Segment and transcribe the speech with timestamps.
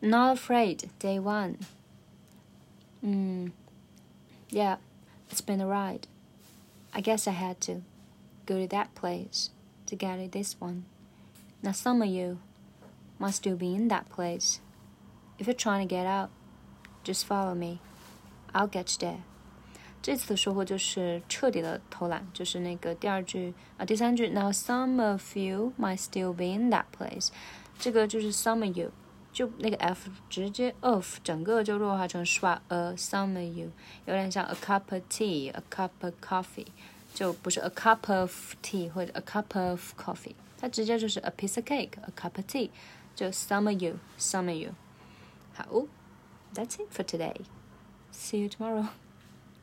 [0.00, 1.58] Not afraid, day one.
[3.04, 3.52] Mm,
[4.50, 4.76] yeah,
[5.30, 6.06] it's been a ride.
[6.92, 7.82] I guess I had to
[8.46, 9.50] go to that place
[9.86, 10.84] to get to this one.
[11.62, 12.38] Now some of you
[13.18, 14.60] must still be in that place.
[15.38, 16.30] If you're trying to get out,
[17.04, 17.80] just follow me.
[18.54, 19.22] I'll get you there.
[20.02, 24.28] 这次的收获就是彻底的偷懒，就是那个第二句啊，第三句。
[24.30, 27.28] Now some of you might still be in that place，
[27.78, 28.90] 这个就是 some of you，
[29.36, 33.70] 就那个 f 直接 of 整个就弱化成 schwa a some of you，
[34.06, 36.66] 有点像 a cup of tea，a cup of coffee，
[37.14, 42.44] 就不是 a cup of tea 或者 a cup of coffee，它直接就是 a piece of cake，a cup of
[42.46, 42.70] tea，
[43.14, 44.74] 就 some of you，some of you。
[45.54, 45.64] 好，
[46.54, 47.36] That's it for today.
[48.12, 48.88] See you tomorrow.